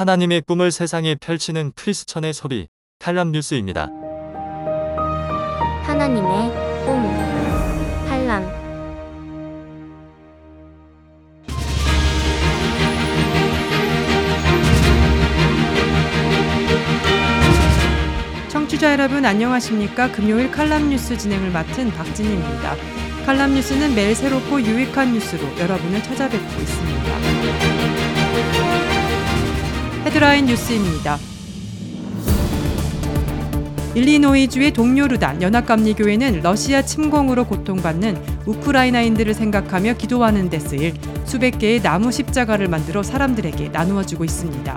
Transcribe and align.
하나님의 0.00 0.40
꿈을 0.46 0.70
세상에 0.70 1.14
펼치는 1.14 1.72
크리스천의 1.76 2.32
소리, 2.32 2.68
칼럼 2.98 3.32
뉴스입니다. 3.32 3.90
하나님의 5.82 6.48
꿈 6.86 7.02
탈람 8.08 8.48
청취자 18.48 18.92
여러분 18.92 19.26
안녕하십니까? 19.26 20.10
금요일 20.12 20.50
칼럼 20.50 20.88
뉴스 20.88 21.18
진행을 21.18 21.50
맡은 21.50 21.90
박진희입니다. 21.90 22.74
칼럼 23.26 23.52
뉴스는 23.52 23.94
매일 23.94 24.14
새롭고 24.14 24.62
유익한 24.62 25.12
뉴스로 25.12 25.58
여러분을 25.58 26.02
찾아뵙고 26.02 26.62
있습니다. 26.62 28.19
헤드라인 30.04 30.46
뉴스입니다. 30.46 31.18
일리노이주의 33.94 34.72
동요르단 34.72 35.42
연합감리교회는 35.42 36.40
러시아 36.42 36.80
침공으로 36.80 37.44
고통받는 37.44 38.16
우크라이나인들을 38.46 39.34
생각하며 39.34 39.94
기도하는 39.94 40.48
데 40.48 40.58
쓰일 40.58 40.94
수백 41.26 41.58
개의 41.58 41.82
나무 41.82 42.10
십자가를 42.10 42.68
만들어 42.68 43.02
사람들에게 43.02 43.68
나누어 43.68 44.02
주고 44.02 44.24
있습니다. 44.24 44.76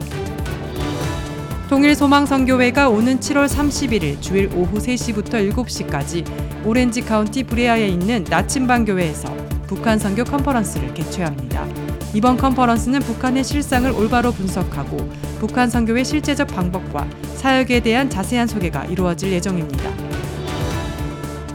통일 1.70 1.96
소망선교회가 1.96 2.90
오는 2.90 3.20
7월 3.20 3.48
31일 3.48 4.22
주일 4.22 4.50
오후 4.54 4.78
3시부터 4.78 5.50
7시까지 5.54 6.66
오렌지 6.66 7.02
카운티 7.02 7.44
브레아에 7.44 7.88
있는 7.88 8.26
나침반 8.30 8.84
교회에서 8.84 9.34
북한 9.68 9.98
선교 9.98 10.26
컨퍼런스를 10.26 10.94
개최합니다. 10.94 11.83
이번 12.14 12.38
컨퍼런스는 12.38 13.00
북한의 13.00 13.44
실상을 13.44 13.90
올바로 13.92 14.32
분석하고 14.32 14.98
북한 15.40 15.70
선교의 15.70 16.06
실제적 16.06 16.48
방법과 16.48 17.08
사역에 17.36 17.80
대한 17.80 18.10
자세한 18.10 18.48
소개가 18.48 18.86
이루어질 18.86 19.32
예정입니다. 19.32 19.92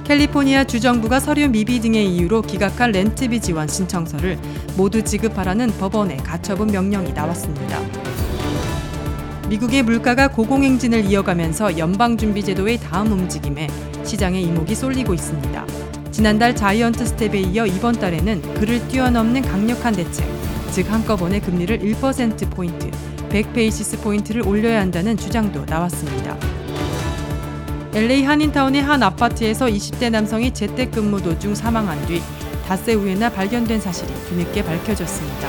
캘리포니아 0.03 0.65
주정부가 0.65 1.21
서류 1.21 1.49
미비 1.49 1.81
등의 1.81 2.09
이유로 2.09 2.43
기각한 2.43 2.91
렌트비 2.91 3.41
지원 3.41 3.69
신청서를 3.69 4.39
모두 4.77 5.03
지급하라는 5.03 5.71
법원의 5.79 6.17
가처분 6.19 6.69
명령이 6.69 7.13
나왔습니다. 7.13 7.79
미국의 9.49 9.83
물가가 9.83 10.29
고공행진을 10.29 11.05
이어가면서 11.05 11.79
연방준비제도의 11.79 12.79
다음 12.79 13.13
움직임에 13.13 13.69
시장의 14.03 14.43
이목이 14.43 14.75
쏠리고 14.75 15.15
있습니다. 15.15 15.67
지난달 16.11 16.57
자이언트 16.57 17.07
스텝에 17.07 17.41
이어 17.41 17.65
이번 17.67 17.95
달에는 17.95 18.43
그를 18.55 18.87
뛰어넘는 18.89 19.43
강력한 19.43 19.95
대책, 19.95 20.27
즉 20.71 20.91
한꺼번에 20.91 21.41
금리를 21.41 21.79
1%포인트, 21.79 22.91
100베이시스 23.29 24.03
포인트를 24.03 24.47
올려야 24.47 24.81
한다는 24.81 25.17
주장도 25.17 25.65
나왔습니다. 25.65 26.37
LA 27.95 28.23
한인타운의 28.23 28.83
한 28.83 29.03
아파트에서 29.03 29.67
20대 29.67 30.11
남성이 30.11 30.53
재택근무 30.53 31.23
도중 31.23 31.55
사망한 31.55 32.07
뒤 32.07 32.23
닷새 32.67 32.93
후에나 32.93 33.31
발견된 33.31 33.81
사실이 33.81 34.13
뒤늦게 34.29 34.63
밝혀졌습니다. 34.63 35.49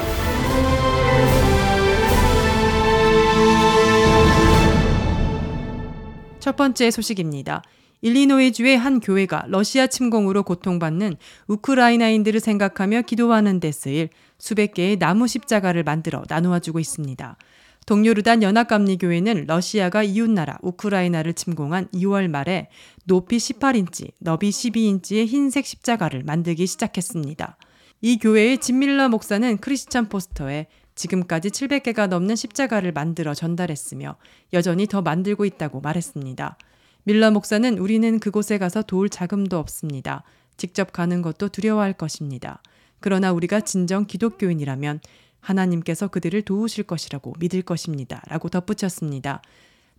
첫 6.40 6.56
번째 6.56 6.90
소식입니다. 6.90 7.62
일리노이주의 8.02 8.78
한 8.78 9.00
교회가 9.00 9.46
러시아 9.48 9.88
침공으로 9.88 10.44
고통받는 10.44 11.18
우크라이나인들을 11.48 12.40
생각하며 12.40 13.02
기도하는 13.04 13.60
데 13.60 13.72
쓰일 13.72 14.10
수백 14.38 14.74
개의 14.74 14.98
나무 14.98 15.28
십자가를 15.28 15.84
만들어 15.84 16.24
나누어 16.30 16.60
주고 16.60 16.80
있습니다. 16.80 17.38
동료르단 17.86 18.44
연합감리교회는 18.44 19.46
러시아가 19.48 20.04
이웃나라 20.04 20.60
우크라이나를 20.62 21.34
침공한 21.34 21.88
2월 21.88 22.30
말에 22.30 22.70
높이 23.06 23.38
18인치, 23.38 24.12
너비 24.20 24.50
12인치의 24.50 25.26
흰색 25.26 25.66
십자가를 25.66 26.24
만들기 26.24 26.68
시작했습니다. 26.68 27.58
이 28.02 28.18
교회의 28.20 28.60
진밀러 28.60 29.10
목사는 29.10 29.58
크리스찬 29.58 30.08
포스터에 30.08 30.68
지금까지 30.96 31.50
700개가 31.50 32.08
넘는 32.08 32.36
십자가를 32.36 32.92
만들어 32.92 33.34
전달했으며 33.34 34.18
여전히 34.54 34.86
더 34.86 35.02
만들고 35.02 35.46
있다고 35.46 35.82
말했습니다. 35.82 36.58
밀러 37.04 37.32
목사는 37.32 37.78
우리는 37.78 38.20
그곳에 38.20 38.58
가서 38.58 38.82
도울 38.82 39.10
자금도 39.10 39.58
없습니다. 39.58 40.24
직접 40.58 40.92
가는 40.92 41.22
것도 41.22 41.50
두려워할 41.50 41.94
것입니다. 41.94 42.62
그러나 43.00 43.32
우리가 43.32 43.62
진정 43.62 44.06
기독교인이라면 44.06 45.00
하나님께서 45.40 46.10
그들을 46.10 46.42
도우실 46.42 46.84
것이라고 46.84 47.34
믿을 47.40 47.62
것입니다. 47.62 48.22
라고 48.28 48.50
덧붙였습니다. 48.50 49.42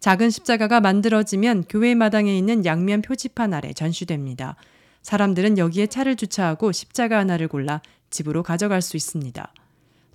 작은 0.01 0.31
십자가가 0.31 0.81
만들어지면 0.81 1.65
교회 1.69 1.95
마당에 1.95 2.37
있는 2.37 2.65
양면 2.65 3.03
표지판 3.03 3.55
아래 3.55 3.73
전시됩니다. 3.73 4.57
사람들은 5.03 5.59
여기에 5.59 5.87
차를 5.89 6.17
주차하고 6.17 6.73
십자가 6.73 7.19
하나를 7.19 7.49
골라 7.49 7.81
집으로 8.11 8.43
가져갈 8.43 8.83
수 8.83 8.97
있습니다. 8.97 9.53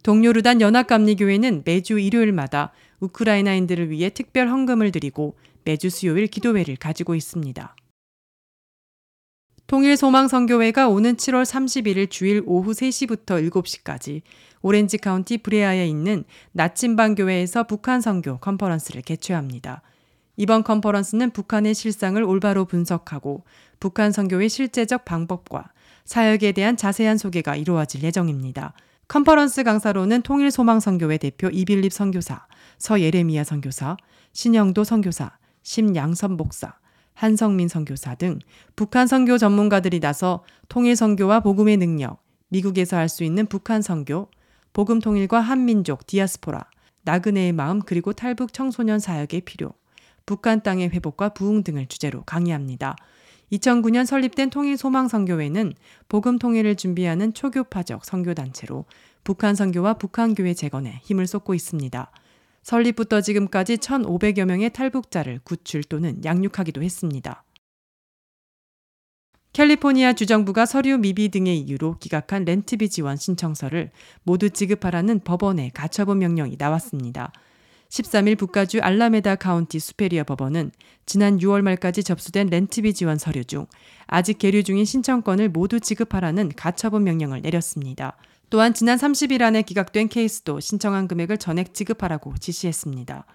동요르단 0.04 0.62
연합감리교회는 0.62 1.64
매주 1.66 1.98
일요일마다 2.00 2.72
우크라이나인들을 3.00 3.90
위해 3.90 4.10
특별 4.10 4.50
헌금을 4.50 4.92
드리고 4.92 5.36
매주 5.66 5.90
수요일 5.90 6.28
기도회를 6.28 6.78
가지고 6.78 7.16
있습니다. 7.16 7.76
통일 9.68 9.98
소망 9.98 10.28
선교회가 10.28 10.90
오는 10.90 11.16
7월 11.16 11.44
31일 11.44 12.12
주일 12.12 12.44
오후 12.46 12.72
3시부터 12.72 13.50
7시까지 13.50 14.22
오렌지 14.62 15.00
카운티 15.00 15.40
브레아에 15.40 15.88
있는 15.88 16.24
나침반 16.52 17.16
교회에서 17.16 17.64
북한 17.64 18.00
선교 18.00 18.38
컨퍼런스를 18.38 19.02
개최합니다. 19.02 19.82
이번 20.38 20.64
컨퍼런스는 20.64 21.32
북한의 21.32 21.74
실상을 21.74 22.22
올바로 22.24 22.66
분석하고 22.66 23.44
북한 23.80 24.12
선교의 24.12 24.50
실제적 24.50 25.04
방법과 25.04 25.72
사역에 26.06 26.52
대한 26.52 26.78
자세한 26.78 27.18
소개가 27.18 27.56
이루어질 27.56 28.04
예정입니다. 28.04 28.74
컨퍼런스 29.08 29.64
강사로는 29.64 30.22
통일 30.22 30.52
소망 30.52 30.80
선교회 30.80 31.18
대표 31.18 31.50
이빌립 31.50 31.92
선교사, 31.92 32.46
서예레미야 32.78 33.44
선교사, 33.44 33.98
신영도 34.34 34.84
선교사, 34.84 35.38
심양섭 35.66 36.34
목사, 36.34 36.76
한성민 37.16 37.68
선교사 37.68 38.14
등 38.14 38.40
북한 38.76 39.08
선교 39.08 39.40
전문가들이 39.40 40.00
나서 40.00 40.44
통일 40.70 40.96
선교와 40.96 41.40
복음의 41.40 41.78
능력, 41.78 42.22
미국에서 42.50 42.98
할 42.98 43.10
수 43.10 43.24
있는 43.24 43.48
북한 43.48 43.82
선교, 43.82 44.30
복음 44.74 45.00
통일과 45.00 45.40
한민족 45.40 46.06
디아스포라, 46.06 46.66
나그네의 47.02 47.52
마음 47.52 47.82
그리고 47.82 48.14
탈북 48.14 48.54
청소년 48.54 49.00
사역의 49.00 49.42
필요, 49.42 49.74
북한 50.28 50.62
땅의 50.62 50.90
회복과 50.90 51.30
부흥 51.30 51.64
등을 51.64 51.88
주제로 51.88 52.22
강의합니다. 52.24 52.96
2009년 53.52 54.06
설립된 54.06 54.52
통일 54.52 54.78
소망 54.78 55.08
선교회는 55.08 55.74
복음 56.08 56.38
통일을 56.38 56.76
준비하는 56.76 57.34
초교파적 57.34 58.06
선교 58.06 58.36
단체로 58.36 58.86
북한 59.24 59.56
선교와 59.56 59.96
북한 59.96 60.36
교회 60.36 60.54
재건에 60.54 61.02
힘을 61.04 61.26
쏟고 61.26 61.56
있습니다. 61.56 62.12
설립부터 62.66 63.22
지금까지 63.22 63.78
1,500여 63.78 64.46
명의 64.46 64.72
탈북자를 64.74 65.40
구출 65.44 65.84
또는 65.84 66.20
양육하기도 66.26 66.82
했습니다. 66.82 67.44
캘리포니아 69.54 70.14
주정부가 70.14 70.66
서류 70.66 70.98
미비 70.98 71.30
등의 71.30 71.60
이유로 71.60 72.00
기각한 72.00 72.44
렌트비 72.44 72.90
지원 72.90 73.18
신청서를 73.18 73.92
모두 74.24 74.50
지급하라는 74.50 75.20
법원의 75.20 75.72
가처분 75.76 76.18
명령이 76.18 76.56
나왔습니다. 76.58 77.32
13일 77.90 78.36
북가주 78.36 78.80
알라메다 78.82 79.36
카운티 79.36 79.78
Superior 79.78 80.24
법원은 80.24 80.72
지난 81.06 81.38
6월 81.38 81.62
말까지 81.62 82.04
접수된 82.04 82.48
렌트비 82.48 82.96
지원 82.96 83.20
서류 83.20 83.46
중 83.46 83.68
아직 84.08 84.40
계류 84.40 84.64
중인 84.64 84.86
신청건을 84.86 85.50
모두 85.50 85.80
지급하라는 85.80 86.50
가처분 86.56 87.04
명령을 87.04 87.42
내렸습니다. 87.42 88.18
또한 88.56 88.74
지난 88.74 88.98
30일 88.98 89.42
안에 89.42 89.64
기각된 89.64 90.08
케이스도 90.08 90.62
신청한 90.62 91.10
금액을 91.10 91.40
전액 91.40 91.74
지급하라고 91.74 92.38
지시했습니다. 92.38 93.26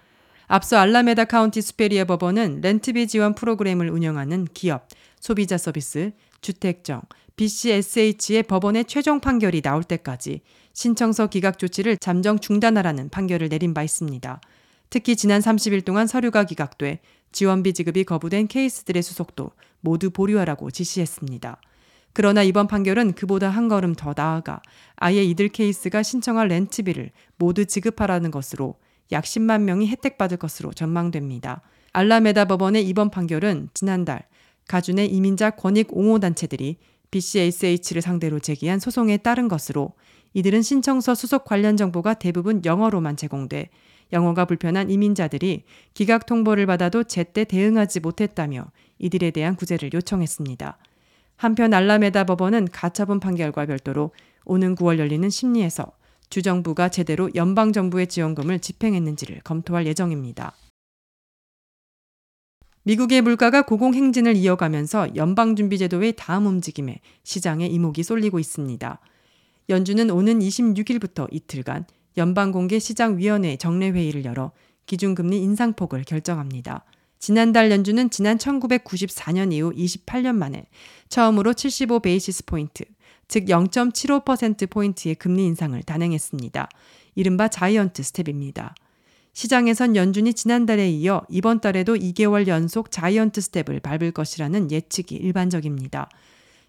앞서 0.47 0.77
알라메다 0.77 1.25
카운티 1.25 1.61
Superior 1.61 2.05
법원은 2.05 2.61
렌트비 2.61 3.07
지원 3.07 3.35
프로그램을 3.35 3.91
운영하는 3.91 4.47
기업, 4.51 4.87
소비자 5.19 5.59
서비스, 5.59 6.13
주택청, 6.41 7.03
BCSH에 7.35 8.41
법원의 8.47 8.85
최종 8.85 9.19
판결이 9.19 9.61
나올 9.61 9.83
때까지 9.83 10.41
신청서 10.73 11.27
기각 11.27 11.59
조치를 11.59 11.97
잠정 11.97 12.39
중단하라는 12.39 13.09
판결을 13.09 13.49
내린 13.49 13.75
바 13.75 13.83
있습니다. 13.83 14.41
특히 14.89 15.15
지난 15.15 15.39
30일 15.39 15.85
동안 15.85 16.07
서류가 16.07 16.45
기각돼 16.45 17.01
지원비 17.31 17.73
지급이 17.73 18.05
거부된 18.05 18.47
케이스들의 18.47 19.03
수속도 19.03 19.51
모두 19.81 20.09
보류하라고 20.09 20.71
지시했습니다. 20.71 21.61
그러나 22.13 22.43
이번 22.43 22.67
판결은 22.67 23.13
그보다 23.13 23.49
한 23.49 23.67
걸음 23.67 23.95
더 23.95 24.13
나아가 24.15 24.61
아예 24.95 25.23
이들 25.23 25.49
케이스가 25.49 26.03
신청할 26.03 26.47
렌트비를 26.49 27.11
모두 27.37 27.65
지급하라는 27.65 28.31
것으로 28.31 28.75
약 29.11 29.23
10만 29.23 29.61
명이 29.61 29.87
혜택받을 29.87 30.37
것으로 30.37 30.73
전망됩니다. 30.73 31.61
알라메다 31.93 32.45
법원의 32.45 32.87
이번 32.87 33.09
판결은 33.09 33.69
지난달 33.73 34.23
가준의 34.67 35.11
이민자 35.13 35.51
권익 35.51 35.89
옹호 35.91 36.19
단체들이 36.19 36.77
BCSH를 37.11 38.01
상대로 38.01 38.39
제기한 38.39 38.79
소송에 38.79 39.17
따른 39.17 39.47
것으로 39.47 39.93
이들은 40.33 40.61
신청서 40.61 41.13
수속 41.13 41.43
관련 41.43 41.75
정보가 41.75 42.13
대부분 42.15 42.61
영어로만 42.63 43.17
제공돼 43.17 43.69
영어가 44.13 44.45
불편한 44.45 44.89
이민자들이 44.89 45.63
기각 45.93 46.25
통보를 46.25 46.65
받아도 46.65 47.03
제때 47.03 47.43
대응하지 47.43 47.99
못했다며 47.99 48.65
이들에 48.99 49.31
대한 49.31 49.55
구제를 49.55 49.91
요청했습니다. 49.93 50.77
한편 51.41 51.73
알라메다 51.73 52.25
법원은 52.25 52.67
가처분 52.71 53.19
판결과 53.19 53.65
별도로 53.65 54.11
오는 54.45 54.75
9월 54.75 54.99
열리는 54.99 55.27
심리에서 55.27 55.91
주정부가 56.29 56.89
제대로 56.89 57.31
연방정부의 57.33 58.05
지원금을 58.05 58.59
집행했는지를 58.59 59.41
검토할 59.43 59.87
예정입니다. 59.87 60.53
미국의 62.83 63.23
물가가 63.23 63.63
고공행진을 63.63 64.35
이어가면서 64.35 65.15
연방준비제도의 65.15 66.13
다음 66.15 66.45
움직임에 66.45 66.99
시장에 67.23 67.65
이목이 67.65 68.03
쏠리고 68.03 68.37
있습니다. 68.37 68.99
연준은 69.69 70.11
오는 70.11 70.37
26일부터 70.37 71.27
이틀간 71.31 71.85
연방공개시장위원회 72.17 73.57
정례회의를 73.57 74.25
열어 74.25 74.51
기준금리 74.85 75.41
인상폭을 75.41 76.03
결정합니다. 76.03 76.85
지난달 77.21 77.69
연준은 77.69 78.09
지난 78.09 78.39
1994년 78.39 79.53
이후 79.53 79.71
28년 79.73 80.35
만에 80.35 80.65
처음으로 81.07 81.53
75 81.53 81.99
basis 81.99 82.45
point, 82.45 82.83
즉 83.27 83.45
0.75%포인트의 83.45 85.13
금리 85.15 85.45
인상을 85.45 85.79
단행했습니다. 85.83 86.67
이른바 87.13 87.47
자이언트 87.47 88.01
스텝입니다. 88.01 88.73
시장에선 89.33 89.95
연준이 89.95 90.33
지난달에 90.33 90.89
이어 90.89 91.21
이번 91.29 91.61
달에도 91.61 91.95
2개월 91.95 92.47
연속 92.47 92.89
자이언트 92.89 93.39
스텝을 93.39 93.81
밟을 93.81 94.13
것이라는 94.13 94.71
예측이 94.71 95.13
일반적입니다. 95.13 96.09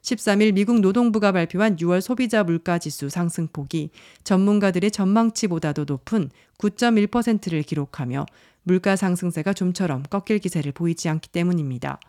13일 0.03 0.53
미국 0.53 0.81
노동부가 0.81 1.31
발표한 1.31 1.77
6월 1.77 2.01
소비자 2.01 2.43
물가 2.43 2.79
지수 2.79 3.09
상승폭이 3.09 3.91
전문가들의 4.25 4.91
전망치보다도 4.91 5.85
높은 5.87 6.29
9.1%를 6.59 7.63
기록하며 7.63 8.27
물가 8.65 8.97
상승세가 8.97 9.53
좀처럼 9.53 10.03
꺾일 10.11 10.41
기세를 10.41 10.73
보이지 10.73 11.09
않기 11.09 11.31
때문입니다. 11.31 12.01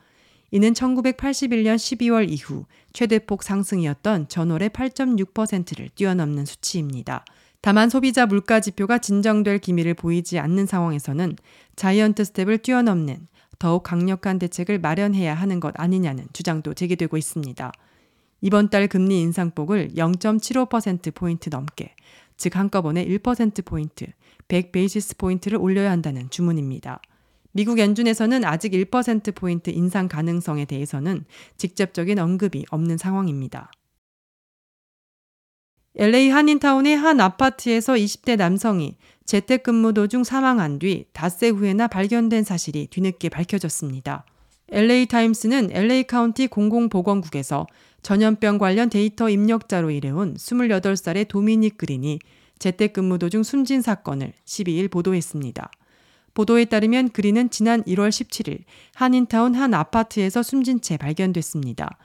이는 0.50 0.74
1981년 0.74 1.76
12월 1.76 2.30
이후 2.30 2.66
최대폭 2.94 3.44
상승이었던 3.44 4.28
전월의 4.28 4.70
8.6%를 4.70 5.90
뛰어넘는 5.96 6.46
수치입니다. 6.46 7.26
다만 7.62 7.90
소비자 7.90 8.26
물가 8.26 8.60
지표가 8.60 8.98
진정될 8.98 9.60
기미를 9.60 9.94
보이지 9.94 10.38
않는 10.38 10.66
상황에서는 10.66 11.38
자이언트 11.76 12.24
스텝을 12.26 12.58
뛰어넘는 12.60 13.28
더욱 13.58 13.84
강력한 13.84 14.40
대책을 14.40 14.80
마련해야 14.80 15.34
하는 15.34 15.60
것 15.60 15.74
아니냐는 15.80 16.28
주장도 16.34 16.74
제기되고 16.74 17.16
있습니다. 17.16 17.72
이번 18.46 18.68
달 18.68 18.90
금리 18.90 19.22
인상폭을 19.22 19.92
0.75%포인트 19.96 21.48
넘게, 21.48 21.96
즉 22.36 22.58
한꺼번에 22.58 23.06
1%포인트, 23.06 24.08
100베이시스 24.50 25.18
포인트를 25.18 25.58
올려야 25.58 25.90
한다는 25.90 26.30
주문입니다. 26.30 27.00
미국 27.54 27.80
연준에서는 27.80 28.44
아직 28.44 28.74
1%포인트 28.74 29.70
인상 29.70 30.10
가능성에 30.10 30.66
대해서는 30.66 31.24
직접적인 31.56 32.20
언급이 32.20 32.66
없는 32.70 32.98
상황입니다. 32.98 33.72
LA 35.96 36.28
한인타운의 36.28 36.98
한 36.98 37.22
아파트에서 37.22 37.94
20대 37.94 38.36
남성이 38.36 38.98
재택근무 39.24 39.94
도중 39.94 40.26
사망한 40.26 40.80
뒤 40.80 41.06
닷새 41.14 41.48
후에나 41.48 41.88
발견된 41.88 42.44
사실이 42.44 42.88
뒤늦게 42.88 43.30
밝혀졌습니다. 43.30 44.26
LA 44.70 45.06
타임스는 45.06 45.70
LA 45.72 46.04
카운티 46.04 46.48
공공보건국에서 46.48 47.68
전염병 48.04 48.58
관련 48.58 48.90
데이터 48.90 49.30
입력자로 49.30 49.90
일해온 49.90 50.36
28살의 50.36 51.30
도미닉 51.30 51.78
그린이 51.78 52.20
재택근무 52.60 53.18
도중 53.18 53.44
숨진 53.44 53.82
사건을 53.82 54.34
12일 54.46 54.92
보도했습니다. 54.92 55.72
보도에 56.34 56.66
따르면 56.66 57.10
그린은 57.10 57.50
지난 57.50 57.82
1월 57.84 58.10
17일 58.10 58.64
한인타운 58.96 59.56
한 59.56 59.74
아파트에서 59.74 60.44
숨진 60.44 60.82
채 60.82 60.98
발견됐습니다. 60.98 61.98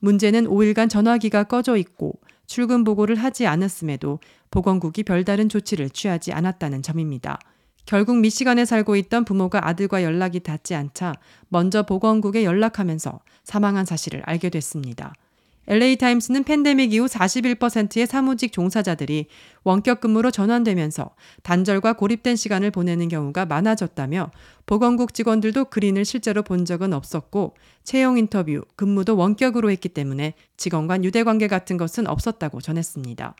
문제는 0.00 0.46
5일간 0.46 0.90
전화기가 0.90 1.44
꺼져 1.44 1.76
있고 1.76 2.20
출근 2.46 2.84
보고를 2.84 3.16
하지 3.16 3.46
않았음에도 3.46 4.20
보건국이 4.50 5.04
별다른 5.04 5.48
조치를 5.48 5.90
취하지 5.90 6.32
않았다는 6.32 6.82
점입니다. 6.82 7.38
결국 7.86 8.18
미시간에 8.18 8.64
살고 8.64 8.96
있던 8.96 9.24
부모가 9.24 9.66
아들과 9.66 10.02
연락이 10.02 10.40
닿지 10.40 10.74
않자 10.74 11.14
먼저 11.48 11.84
보건국에 11.84 12.44
연락하면서 12.44 13.20
사망한 13.44 13.86
사실을 13.86 14.22
알게 14.26 14.50
됐습니다. 14.50 15.14
LA타임스는 15.68 16.44
팬데믹 16.44 16.92
이후 16.92 17.06
41%의 17.06 18.06
사무직 18.06 18.52
종사자들이 18.52 19.26
원격 19.64 20.00
근무로 20.00 20.30
전환되면서 20.30 21.10
단절과 21.42 21.94
고립된 21.94 22.36
시간을 22.36 22.70
보내는 22.70 23.08
경우가 23.08 23.46
많아졌다며 23.46 24.30
보건국 24.64 25.12
직원들도 25.12 25.66
그린을 25.66 26.04
실제로 26.04 26.42
본 26.42 26.64
적은 26.64 26.92
없었고 26.92 27.56
채용 27.82 28.16
인터뷰, 28.16 28.62
근무도 28.76 29.16
원격으로 29.16 29.70
했기 29.70 29.88
때문에 29.88 30.34
직원 30.56 30.86
간 30.86 31.04
유대 31.04 31.24
관계 31.24 31.48
같은 31.48 31.76
것은 31.76 32.06
없었다고 32.06 32.60
전했습니다. 32.60 33.34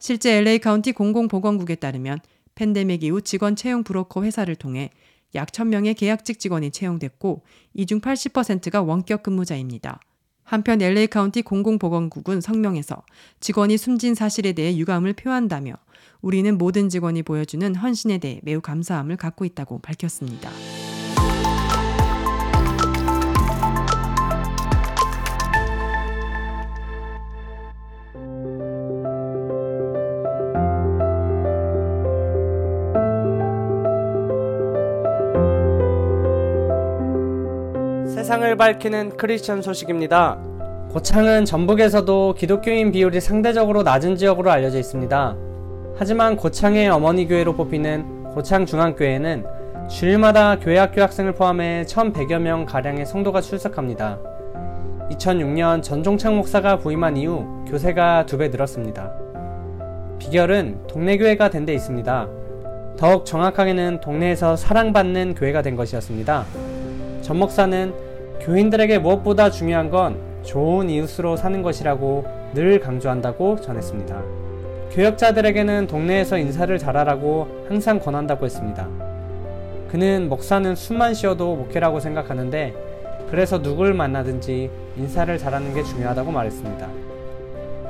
실제 0.00 0.38
LA 0.38 0.58
카운티 0.58 0.90
공공보건국에 0.92 1.76
따르면 1.76 2.18
팬데믹 2.56 3.04
이후 3.04 3.22
직원 3.22 3.54
채용 3.54 3.84
브로커 3.84 4.24
회사를 4.24 4.56
통해 4.56 4.90
약 5.34 5.48
1000명의 5.52 5.96
계약직 5.96 6.40
직원이 6.40 6.70
채용됐고 6.72 7.42
이 7.74 7.86
중 7.86 8.00
80%가 8.00 8.82
원격 8.82 9.22
근무자입니다. 9.22 10.00
한편 10.52 10.82
LA 10.82 11.06
카운티 11.06 11.40
공공보건국은 11.40 12.42
성명에서 12.42 13.02
직원이 13.40 13.78
숨진 13.78 14.14
사실에 14.14 14.52
대해 14.52 14.76
유감을 14.76 15.14
표한다며 15.14 15.72
우리는 16.20 16.58
모든 16.58 16.90
직원이 16.90 17.22
보여주는 17.22 17.74
헌신에 17.74 18.18
대해 18.18 18.38
매우 18.42 18.60
감사함을 18.60 19.16
갖고 19.16 19.46
있다고 19.46 19.78
밝혔습니다. 19.78 20.50
세상을 38.32 38.56
밝히는 38.56 39.18
크리스천 39.18 39.60
소식입니다. 39.60 40.38
고창은 40.90 41.44
전북에서도 41.44 42.34
기독교인 42.38 42.90
비율이 42.90 43.20
상대적으로 43.20 43.82
낮은 43.82 44.16
지역으로 44.16 44.50
알려져 44.50 44.78
있습니다. 44.78 45.36
하지만 45.98 46.36
고창의 46.36 46.88
어머니 46.88 47.28
교회로 47.28 47.54
뽑히는 47.56 48.32
고창 48.32 48.64
중앙교회는 48.64 49.44
주일마다 49.90 50.58
교회 50.58 50.78
학교 50.78 51.02
학생을 51.02 51.34
포함해 51.34 51.84
1,100여 51.86 52.38
명 52.38 52.64
가량의 52.64 53.04
성도가 53.04 53.42
출석합니다. 53.42 54.18
2006년 55.10 55.82
전종창 55.82 56.34
목사가 56.34 56.78
부임한 56.78 57.18
이후 57.18 57.44
교세가 57.68 58.24
두 58.24 58.38
배 58.38 58.48
늘었습니다. 58.48 59.12
비결은 60.18 60.86
동네 60.86 61.18
교회가 61.18 61.50
된 61.50 61.66
데 61.66 61.74
있습니다. 61.74 62.28
더욱 62.96 63.26
정확하게는 63.26 64.00
동네에서 64.00 64.56
사랑받는 64.56 65.34
교회가 65.34 65.60
된 65.60 65.76
것이었습니다. 65.76 66.46
전 67.20 67.36
목사는 67.36 68.11
교인들에게 68.42 68.98
무엇보다 68.98 69.50
중요한 69.50 69.88
건 69.88 70.16
좋은 70.42 70.90
이웃으로 70.90 71.36
사는 71.36 71.62
것이라고 71.62 72.26
늘 72.54 72.80
강조한다고 72.80 73.60
전했습니다. 73.60 74.20
교역자들에게는 74.90 75.86
동네에서 75.86 76.38
인사를 76.38 76.76
잘하라고 76.76 77.64
항상 77.68 78.00
권한다고 78.00 78.44
했습니다. 78.44 78.88
그는 79.88 80.28
목사는 80.28 80.74
숨만 80.74 81.14
쉬어도 81.14 81.54
목회라고 81.54 82.00
생각하는데 82.00 82.74
그래서 83.30 83.62
누굴 83.62 83.94
만나든지 83.94 84.70
인사를 84.96 85.38
잘하는 85.38 85.72
게 85.72 85.84
중요하다고 85.84 86.32
말했습니다. 86.32 86.88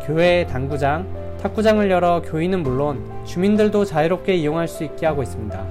교회 0.04 0.46
당구장, 0.46 1.06
탁구장을 1.40 1.90
열어 1.90 2.20
교인은 2.20 2.62
물론 2.62 3.02
주민들도 3.24 3.86
자유롭게 3.86 4.34
이용할 4.34 4.68
수 4.68 4.84
있게 4.84 5.06
하고 5.06 5.22
있습니다. 5.22 5.64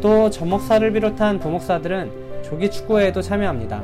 또 0.00 0.30
전목사를 0.30 0.90
비롯한 0.92 1.40
부목사들은 1.40 2.27
조기 2.42 2.70
축구회에도 2.70 3.22
참여합니다. 3.22 3.82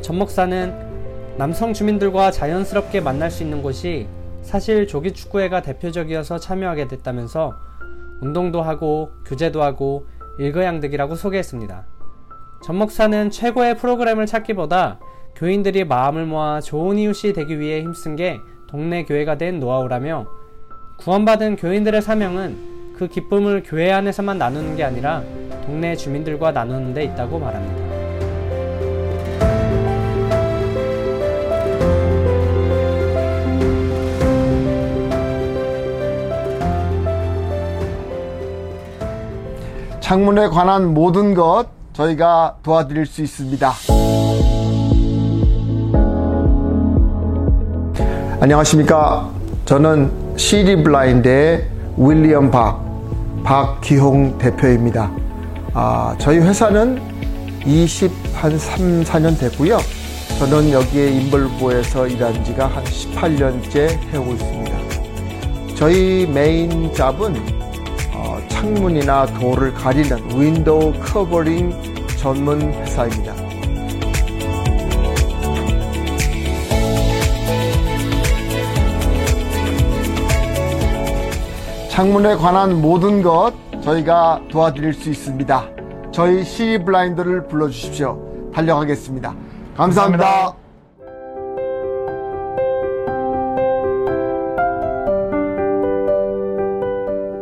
전 0.00 0.18
목사는 0.18 0.88
남성 1.36 1.72
주민들과 1.72 2.30
자연스럽게 2.30 3.00
만날 3.00 3.30
수 3.30 3.42
있는 3.42 3.62
곳이 3.62 4.08
사실 4.42 4.86
조기 4.86 5.12
축구회가 5.12 5.62
대표적이어서 5.62 6.38
참여하게 6.38 6.88
됐다면서 6.88 7.54
운동도 8.20 8.62
하고 8.62 9.12
교제도 9.24 9.62
하고 9.62 10.06
일거양득이라고 10.38 11.14
소개했습니다. 11.14 11.86
전 12.64 12.76
목사는 12.76 13.30
최고의 13.30 13.76
프로그램을 13.76 14.26
찾기보다 14.26 14.98
교인들이 15.36 15.84
마음을 15.84 16.26
모아 16.26 16.60
좋은 16.60 16.98
이웃이 16.98 17.32
되기 17.32 17.60
위해 17.60 17.82
힘쓴 17.82 18.16
게 18.16 18.38
동네 18.68 19.04
교회가 19.04 19.38
된 19.38 19.60
노하우라며 19.60 20.26
구원받은 20.98 21.56
교인들의 21.56 22.02
사명은 22.02 22.94
그 22.96 23.06
기쁨을 23.06 23.62
교회 23.64 23.92
안에서만 23.92 24.38
나누는 24.38 24.76
게 24.76 24.82
아니라 24.82 25.22
동네 25.68 25.94
주민들과 25.94 26.50
나누는 26.50 26.94
데 26.94 27.04
있다고 27.04 27.38
말합니다. 27.38 27.88
창문에 40.00 40.48
관한 40.48 40.94
모든 40.94 41.34
것 41.34 41.66
저희가 41.92 42.56
도와드릴 42.62 43.04
수 43.04 43.20
있습니다. 43.20 43.70
안녕하십니까. 48.40 49.28
저는 49.66 50.10
시리 50.38 50.82
블라인드의 50.82 51.68
윌리엄 51.98 52.50
박, 52.50 52.80
박기홍 53.44 54.38
대표입니다. 54.38 55.27
아, 55.80 56.12
저희 56.18 56.38
회사는 56.38 57.00
20, 57.64 58.10
한 58.34 58.58
3, 58.58 59.04
4년 59.04 59.38
됐고요. 59.38 59.78
저는 60.40 60.72
여기에 60.72 61.08
involve돼서 61.12 62.08
일한 62.08 62.42
지가 62.42 62.66
한 62.66 62.82
18년째 62.82 63.96
해오고 64.12 64.32
있습니다. 64.32 64.76
저희 65.76 66.26
main 66.26 66.92
job은 66.92 67.36
어, 68.12 68.40
창문이나 68.48 69.26
door를 69.26 69.72
가리는 69.72 70.18
window 70.34 70.94
covering 71.00 71.72
전문 72.16 72.60
회사입니다. 72.60 73.36
창문에 81.88 82.34
관한 82.34 82.80
모든 82.82 83.22
것 83.22 83.52
저희가 83.88 84.42
도와드릴 84.50 84.92
수 84.92 85.08
있습니다. 85.08 85.68
저희 86.12 86.44
시 86.44 86.78
블라인드를 86.84 87.46
불러주십시오. 87.46 88.50
달려가겠습니다. 88.52 89.34
감사합니다. 89.76 90.54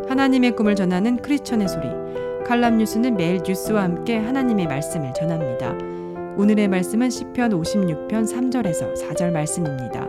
하나님의 0.08 0.54
꿈을 0.54 0.76
전하는 0.76 1.16
크리스천의 1.20 1.68
소리. 1.68 1.88
칼람 2.46 2.78
뉴스는 2.78 3.16
매일 3.16 3.40
뉴스와 3.44 3.82
함께 3.82 4.18
하나님의 4.18 4.66
말씀을 4.66 5.12
전합니다. 5.14 5.72
오늘의 6.36 6.68
말씀은 6.68 7.10
시편 7.10 7.60
56편 7.60 8.10
3절에서 8.10 8.94
4절 8.94 9.32
말씀입니다. 9.32 10.06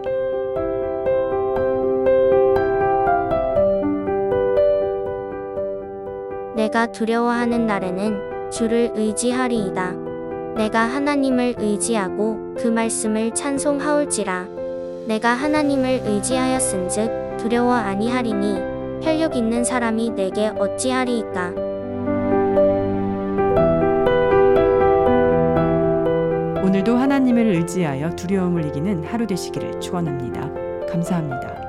내가 6.68 6.86
두려워하는 6.88 7.66
날에는 7.66 8.52
주를 8.52 8.92
의지하리이다. 8.94 9.94
내가 10.58 10.82
하나님을 10.82 11.56
의지하고 11.58 12.56
그 12.58 12.68
말씀을 12.68 13.34
찬송하올지라. 13.34 14.48
내가 15.08 15.30
하나님을 15.30 16.02
의지하였은즉 16.04 17.38
두려워 17.38 17.74
아니하리니 17.74 19.02
혈육 19.02 19.38
있는 19.38 19.64
사람이 19.64 20.10
내게 20.10 20.50
어찌하리이까. 20.50 21.54
오늘도 26.66 26.98
하나님을 26.98 27.48
의지하여 27.48 28.10
두려움을 28.18 28.66
이기는 28.66 29.06
하루 29.06 29.26
되시기를 29.26 29.80
축원합니다. 29.80 30.52
감사합니다. 30.92 31.67